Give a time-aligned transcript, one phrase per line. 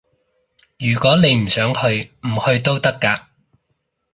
[0.79, 3.21] 如果你唔想去，唔去都得㗎